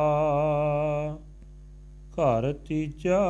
ਘਰ 2.14 2.52
ਤੀਜਾ, 2.52 3.20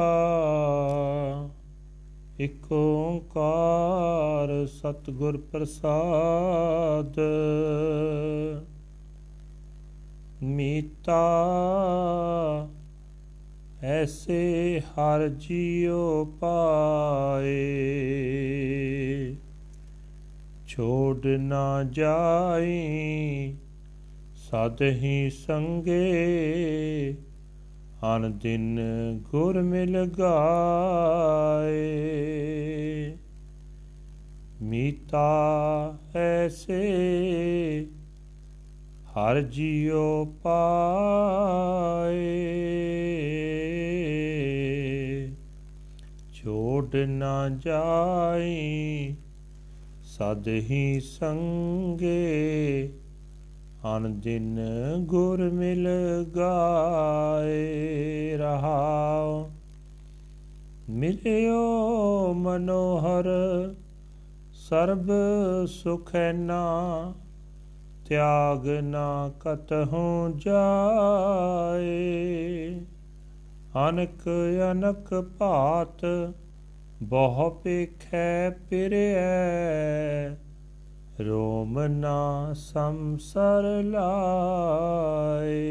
ਇਕ 2.41 2.73
ਓੰਕਾਰ 2.73 4.66
ਸਤਿਗੁਰ 4.66 5.37
ਪ੍ਰਸਾਦ। 5.37 7.20
ਮੀਤਾ, 10.42 11.23
ਐਸੇ 13.83 14.80
ਹਰ 14.80 15.28
ਜੀਉ 15.28 16.25
ਪਾਏ। 16.41 17.77
ਛੋੜ 20.66 21.27
ਨਾ 21.27 21.83
ਜਾਈ, 21.83 23.56
ਸਦ 24.34 24.83
ਹੀ 24.83 25.30
ਸੰਗੇ 25.30 26.05
ਅਨ 28.04 28.38
ਦਿਨ 28.38 28.80
ਗੁਰ 29.30 29.62
ਮਿਲ 29.62 30.04
ਗਾਏ। 30.04 31.84
ਮੀਤਾ 34.62 35.98
ਐਸੇ, 36.16 37.86
ਹਰ 39.11 39.41
ਜੀਉ 39.41 40.24
ਪਾਏ। 40.42 42.34
ਛੋੜ 46.33 46.96
ਨਾ 46.96 47.48
ਜਾਈ, 47.48 49.14
ਸਦ 50.02 50.48
ਹੀ 50.48 51.00
ਸੰਗੇ 51.00 52.18
ਅਨ 53.96 54.20
ਦਿਨ 54.20 54.58
ਗੁਰ 54.98 55.50
ਮਿਲ 55.50 55.89
ਗਾਏ। 56.36 57.44
ਮਿਲਿਓ 61.15 62.33
ਮਨੋਹਰ, 62.33 63.25
ਸਰਬ 64.53 65.11
ਸੁਖੈਨਾ 65.67 66.62
ਤਿਆਗ 68.09 68.69
ਨਾ 68.69 69.33
ਕਤਹੁ 69.41 70.29
ਜਾਏ। 70.37 71.87
ਅਨਕ 73.89 74.29
ਅਨਕ 74.70 75.31
ਭਾਤ, 75.39 76.33
ਬਹੁ 77.03 77.51
ਪੇਖੈ 77.51 78.51
ਪਿਰੈ 78.51 80.37
ਰੋਮ 81.20 81.87
ਨਾ 81.87 82.53
ਸੰਸਰ 82.55 83.83
ਲਾਏ। 83.83 85.65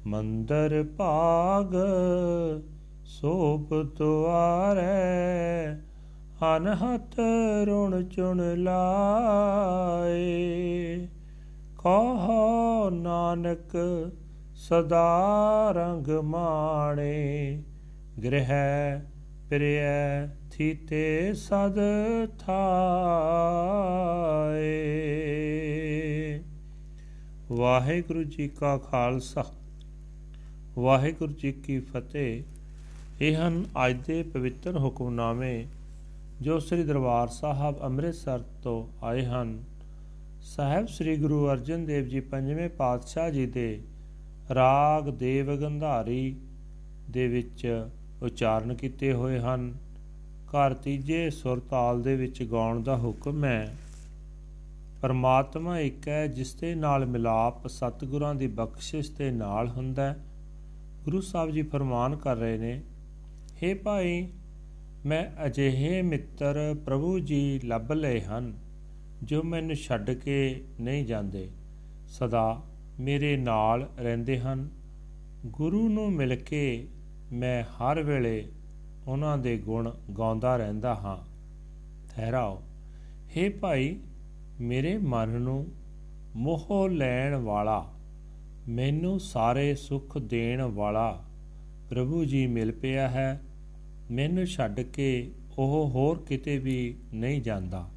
ਮੰਦਰ 0.06 0.86
ਭਾਗ, 0.98 1.76
ਸੋਭ 3.06 3.96
ਦੁਆਰੈ। 3.98 5.87
ਅਨਹਤ 6.42 7.16
ਰੁਣ 7.66 8.04
ਚੁਣ 8.04 8.42
ਲਾਏ। 8.58 10.18
ਕਹੋ 11.78 12.90
ਨਾਨਕ, 12.90 13.72
ਸਦਾ 14.56 15.72
ਰੰਗ 15.72 16.08
ਮਾਣੇ। 16.08 17.64
ਗ੍ਰਹਿ 18.24 19.00
ਪ੍ਰਿਯ 19.50 19.82
ਥੀਤੇ 20.52 21.34
ਸਦ 21.34 21.76
ਥਾਏ। 22.40 22.58
ਵਾਹਿਗੁਰੂ 27.52 28.24
ਜੀ 28.24 28.48
ਕਾ 28.48 28.78
ਖਾਲਸਾ, 28.78 29.46
ਵਾਹਿਗੁਰੂ 30.80 31.34
ਜੀ 31.34 31.52
ਕੀ 31.52 31.80
ਫਤਿਹ। 31.80 32.44
ਇਹ 33.22 33.36
ਹਨ 33.36 33.66
ਅੱਜ 33.88 33.98
ਦੇ 34.08 34.24
ਪਵਿੱਤਰ 34.24 34.78
ਹੁਕਮਨਾਮੇ 34.78 35.66
ਜੋ 36.42 36.58
ਸ੍ਰੀ 36.60 36.84
ਦਰਬਾਰ 36.84 37.28
ਸਾਹਿਬ 37.28 37.80
ਅੰਮ੍ਰਿਤਸਰ 37.82 38.40
ਤੋਂ 38.64 39.06
ਆਏ 39.06 39.26
ਹਨ। 39.26 39.64
ਸਾਹਿਬ 40.42 40.88
ਸ੍ਰੀ 40.88 41.16
ਗੁਰੂ 41.18 41.48
ਅਰਜਨ 41.50 41.86
ਦੇਵ 41.86 42.08
ਜੀ 42.08 42.20
ਪੰਜਵੇਂ 42.20 42.70
ਪਾਤਸ਼ਾਹ 42.70 43.30
ਜੀ 43.30 43.46
ਦੇ 43.46 43.82
ਰਾਗ 44.56 45.10
ਦੇਵ 45.10 45.56
ਗੰਧਾਰੀ 45.56 46.36
ਦੇ 47.10 47.28
ਵਿੱਚ 47.28 47.66
ਉਚਾਰਨ 48.24 48.74
ਕੀਤੇ 48.76 49.12
ਹੋਏ 49.14 49.40
ਹਨ। 49.40 49.74
ਘਰ 50.48 50.74
ਤੀਜੇ 50.74 51.30
ਸੁਰ 51.30 51.60
ਤਾਲ 51.70 52.02
ਦੇ 52.02 52.16
ਵਿੱਚ 52.16 52.44
ਗਾਉਣ 52.44 52.84
ਦਾ 52.84 52.98
ਹੁਕਮ 52.98 53.46
ਹੈ, 53.46 53.76
ਪਰਮਾਤਮਾ 55.02 55.80
ਇੱਕ 55.80 56.08
ਹੈ 56.08 56.26
ਜਿਸ 56.28 56.54
ਦੇ 56.56 56.74
ਨਾਲ 56.76 57.06
ਮਿਲਾਪ 57.06 57.68
ਸਤਿਗੁਰਾਂ 57.68 58.34
ਦੀ 58.36 58.48
ਬਖਸ਼ਿਸ਼ 58.48 59.12
ਦੇ 59.12 59.32
ਨਾਲ 59.32 59.68
ਹੁੰਦਾ 59.68 60.04
ਹੈ। 60.04 60.18
ਗੁਰੂ 61.06 61.22
ਸਾਹਿਬ 61.22 61.52
ਜੀ 61.52 61.62
ਫਰਮਾਨ 61.64 62.16
ਕਰ 62.16 62.36
ਰਹੇ 62.36 62.58
ਨੇ 62.58 62.82
हे 63.64 63.78
ਭਾਈ 63.84 64.28
ਮੈਂ 65.08 65.46
ਅਜਿਹੇ 65.46 66.02
ਮਿੱਤਰ 66.02 66.76
ਪ੍ਰਭੂ 66.86 67.20
ਜੀ 67.20 67.60
ਲੱਭ 67.60 67.92
ਲਏ 67.92 68.22
ਹਨ, 68.22 68.54
ਜੋ 69.24 69.44
ਮੈਨੂੰ 69.44 69.76
ਛੱਡ 69.76 70.12
ਕੇ 70.12 70.64
ਨਹੀਂ 70.82 71.06
ਜਾਂਦੇ। 71.06 71.50
ਸਦਾ 72.08 72.64
ਮੇਰੇ 73.00 73.38
ਨਾਲ 73.38 73.90
ਰਹਿੰਦੇ 74.00 74.40
ਹਨ। 74.40 74.70
ਗੁਰੂ 75.46 75.90
ਨੂੰ 75.90 76.12
ਮਿਲ 76.12 76.36
ਕੇ 76.36 76.88
ਮੈਂ 77.34 77.64
ਹਰ 77.64 78.04
ਵੇਲੇ 78.04 78.48
ਉਹਨਾਂ 79.08 79.38
ਦੇ 79.38 79.58
ਗੁਣ 79.58 79.92
ਗਾਉਂਦਾ 80.18 80.58
ਰਹਿੰਦਾ 80.58 80.96
ਹਾਂ। 80.96 81.18
ਠਹਿਰਾਓ। 82.16 82.62
हे 83.26 83.54
ਭਾਈ, 83.62 84.00
ਮੇਰੇ 84.62 84.98
ਮਨ 84.98 85.30
ਨੂੰ 85.30 85.68
ਮੋਹ 86.36 86.90
ਲੈਣ 86.90 87.36
ਵਾਲਾ, 87.36 87.94
ਮੈਨੂੰ 88.70 89.20
ਸਾਰੇ 89.20 89.76
ਸੁੱਖ 89.76 90.18
ਦੇਣ 90.18 90.62
ਵਾਲਾ 90.62 91.24
ਪ੍ਰਭੂ 91.90 92.26
ਜੀ 92.26 92.48
ਮਿਲ 92.48 92.72
ਪਿਆ 92.72 93.10
ਹੈ। 93.10 93.42
ਮੈਨੂੰ 94.12 94.46
ਛੱਡ 94.46 94.80
ਕੇ 94.80 95.32
ਉਹ 95.58 95.90
ਹੋਰ 95.90 96.20
ਕਿਤੇ 96.20 96.58
ਵੀ 96.58 96.96
ਨਹੀਂ 97.14 97.42
ਜਾਂਦਾ। 97.42 97.90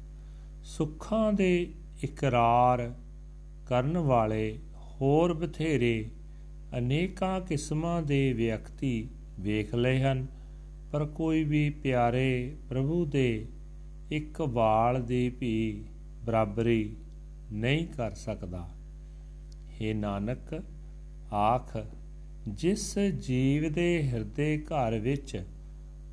ਸੁੱਖਾਂ 0.63 1.33
ਦੇ 1.33 1.67
ਇਕਰਾਰ 2.03 2.93
ਕਰਨ 3.67 3.97
ਵਾਲੇ 3.97 4.57
ਹੋਰ 4.75 5.33
ਬਥੇਰੇ 5.33 6.09
ਅਨੇਕਾਂ 6.77 7.41
ਕਿਸਮਾਂ 7.41 8.01
ਦੇ 8.01 8.33
ਵਿਅਕਤੀ 8.33 9.07
ਵੇਖ 9.39 9.75
ਲਏ 9.75 10.01
ਹਨ, 10.01 10.25
ਪਰ 10.91 11.05
ਕੋਈ 11.05 11.43
ਵੀ 11.43 11.69
ਪਿਆਰੇ 11.69 12.55
ਪ੍ਰਭੂ 12.69 13.05
ਦੇ 13.05 13.45
ਇੱਕ 14.11 14.41
ਵਾਲ 14.41 15.03
ਦੀ 15.03 15.29
ਵੀ 15.29 15.83
ਬਰਾਬਰੀ 16.25 16.95
ਨਹੀਂ 17.51 17.87
ਕਰ 17.87 18.11
ਸਕਦਾ। 18.11 18.69
हे 19.71 19.95
ਨਾਨਕ, 19.95 20.63
ਆਖ, 21.33 21.77
ਜਿਸ 22.47 22.99
ਜੀਵ 22.99 23.71
ਦੇ 23.73 24.03
ਹਿਰਦੇ 24.03 24.57
ਘਰ 24.57 24.99
ਵਿੱਚ 24.99 25.43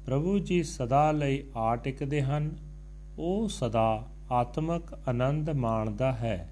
ਪ੍ਰਭੂ 0.09 0.39
ਜੀ 0.39 0.63
ਸਦਾ 0.63 1.13
ਲਈ 1.13 1.45
ਆ 1.57 1.77
ਟਿਕਦੇ 1.77 2.23
ਹਨ। 2.23 2.57
ਉਹ 3.19 3.49
ਸਦਾ 3.49 4.07
ਆਤਮਕ 4.31 5.09
ਆਨੰਦ 5.09 5.51
ਮਾਣਦਾ 5.51 6.13
ਹੈ। 6.13 6.51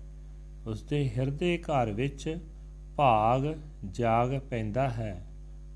ਉਸ 0.66 0.82
ਦੇ 0.82 1.10
ਹਿਰਦੇ 1.16 1.58
ਘਰ 1.58 1.92
ਵਿੱਚ 1.92 2.38
ਭਾਗ 2.96 3.54
ਜਾਗ 3.90 4.38
ਪੈਂਦਾ 4.38 4.90
ਹੈ। 4.90 5.26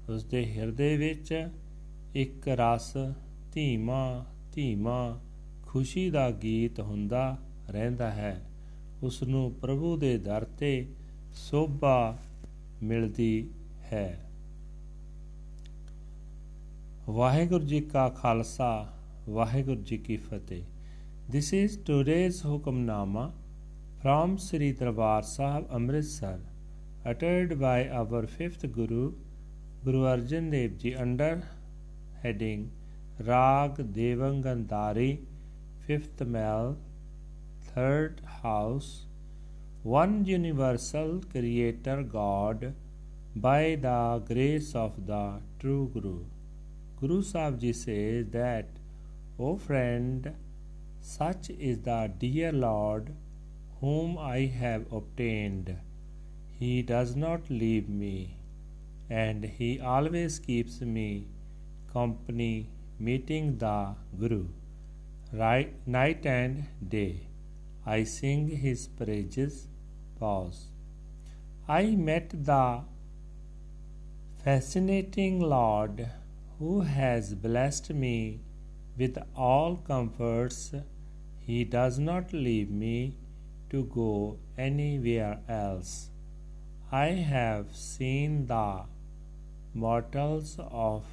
ਉਸ 0.08 0.24
ਦੇ 0.24 0.52
ਹਿਰਦੇ 0.52 0.96
ਵਿੱਚ 0.96 1.48
ਇੱਕ 2.14 2.48
ਰਸ 2.48 2.96
ਧੀਮਾ 3.52 4.24
ਧੀਮਾ 4.52 5.20
ਖੁਸ਼ੀ 5.66 6.10
ਦਾ 6.10 6.30
ਗੀਤ 6.30 6.80
ਹੁੰਦਾ 6.80 7.38
ਰਹਿੰਦਾ 7.70 8.10
ਹੈ। 8.10 8.46
ਉਸ 9.02 9.22
ਨੂੰ 9.22 9.52
ਪ੍ਰਭੂ 9.52 9.96
ਦੇ 9.96 10.18
ਦਰ 10.18 10.44
ਤੇ 10.44 10.88
ਸੋਭਾ 11.32 12.18
ਮਿਲਦੀ 12.82 13.50
ਹੈ। 13.92 14.29
ਵਾਹਿਗੁਰੂ 17.08 17.64
ਜੀ 17.64 17.80
ਕਾ 17.80 18.08
ਖਾਲਸਾ 18.08 18.86
ਵਾਹਿਗੁਰੂ 19.28 19.82
ਜੀ 19.82 19.96
ਕੀ 19.98 20.16
Fateh 20.16 20.62
this 21.32 21.52
is 21.54 21.78
today's 21.86 22.44
Hukamnama 22.46 23.30
from 24.02 24.38
Sri 24.42 24.72
Darbar 24.76 25.22
Sahib 25.22 25.72
Amritsar 25.78 26.36
uttered 27.04 27.50
by 27.62 27.86
our 27.88 28.26
fifth 28.26 28.62
Guru 28.76 29.12
Guru 29.84 30.00
Arjan 30.12 30.50
Dev 30.50 30.78
Ji 30.78 30.94
under 30.94 31.42
heading 32.22 32.62
Rag 33.26 33.76
Devangandari 33.98 35.10
fifth 35.86 36.24
male 36.36 36.78
third 37.74 38.22
house 38.42 38.90
one 39.82 40.24
universal 40.24 41.14
creator 41.34 42.02
God 42.02 42.72
by 43.36 43.62
the 43.86 44.00
grace 44.32 44.74
of 44.74 45.06
the 45.06 45.24
true 45.58 45.90
Guru 45.92 46.18
Guru 47.00 47.22
Sahib 47.22 47.60
Ji 47.60 47.72
says 47.72 48.26
that 48.32 48.66
O 49.38 49.56
friend 49.56 50.32
such 51.00 51.48
is 51.48 51.78
the 51.86 52.12
dear 52.18 52.52
Lord 52.52 53.14
whom 53.80 54.18
I 54.18 54.40
have 54.62 54.92
obtained. 54.92 55.76
He 56.58 56.82
does 56.82 57.16
not 57.16 57.48
leave 57.48 57.88
me, 57.88 58.36
and 59.08 59.44
he 59.44 59.80
always 59.80 60.38
keeps 60.38 60.82
me 60.82 61.26
company, 61.94 62.68
meeting 62.98 63.56
the 63.56 63.94
Guru. 64.18 64.44
Right, 65.32 65.72
night 65.86 66.26
and 66.26 66.64
day, 66.96 67.28
I 67.86 68.04
sing 68.04 68.48
his 68.48 68.86
praises. 68.88 69.68
Pause. 70.18 70.66
I 71.66 71.82
met 72.10 72.30
the 72.44 72.82
fascinating 74.44 75.40
Lord 75.40 76.06
who 76.60 76.80
has 76.82 77.34
blessed 77.34 77.90
me 77.94 78.38
with 78.98 79.18
all 79.34 79.76
comforts. 79.76 80.74
He 81.40 81.64
does 81.64 81.98
not 81.98 82.34
leave 82.34 82.70
me 82.70 83.16
to 83.70 83.84
go 83.84 84.36
anywhere 84.58 85.38
else. 85.48 86.10
I 86.92 87.06
have 87.32 87.74
seen 87.74 88.46
the 88.46 88.82
mortals 89.72 90.56
of 90.58 91.04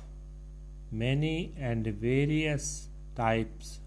many 0.92 1.54
and 1.58 1.88
various 1.88 2.90
types, 3.16 3.80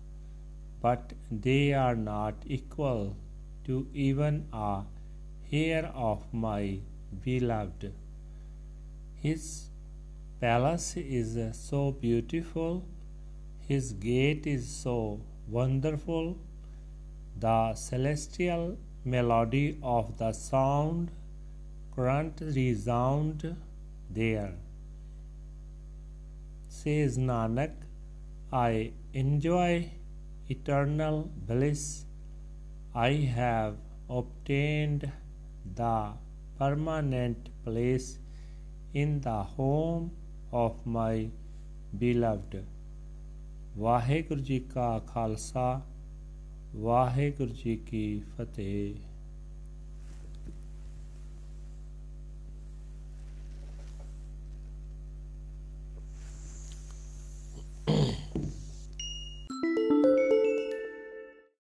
but 0.80 1.12
they 1.30 1.74
are 1.74 1.96
not 1.96 2.34
equal 2.46 3.16
to 3.64 3.86
even 3.92 4.46
a 4.52 4.84
hair 5.50 5.86
of 5.94 6.32
my 6.32 6.78
beloved. 7.24 7.92
His 9.16 9.69
palace 10.40 10.96
is 10.96 11.38
so 11.54 11.92
beautiful, 11.92 12.82
his 13.68 13.92
gate 13.92 14.46
is 14.46 14.66
so 14.66 15.20
wonderful 15.46 16.38
the 17.38 17.74
celestial 17.74 18.78
melody 19.04 19.78
of 19.82 20.16
the 20.16 20.32
sound 20.32 21.10
current 21.94 22.40
resound 22.40 23.54
there. 24.08 24.54
Says 26.68 27.18
Nanak, 27.18 27.72
I 28.50 28.92
enjoy 29.12 29.90
eternal 30.48 31.30
bliss. 31.46 32.06
I 32.94 33.12
have 33.36 33.76
obtained 34.08 35.12
the 35.74 36.12
permanent 36.58 37.50
place 37.64 38.18
in 38.94 39.20
the 39.20 39.42
home 39.42 40.10
of 40.52 40.72
my 40.86 41.28
beloved. 42.00 42.64
Waheguru 43.78 44.40
ji 44.40 44.58
ਕਾ 44.58 44.98
ਖਾਲਸਾ 44.98 45.80
ਵਾਹਿਗੁਰੂ 46.76 47.52
ਜੀ 47.54 47.76
ਕੀ 47.76 48.22
ਫਤਿਹ 48.36 48.94